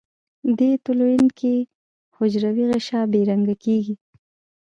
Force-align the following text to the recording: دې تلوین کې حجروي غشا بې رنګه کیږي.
دې 0.57 0.71
تلوین 0.83 1.25
کې 1.39 1.55
حجروي 2.17 2.65
غشا 2.71 3.01
بې 3.11 3.21
رنګه 3.29 3.55
کیږي. 3.63 3.95